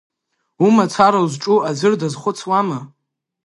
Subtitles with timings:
[0.65, 2.79] Умацара узҿу аӡәыр дазхәыцуама?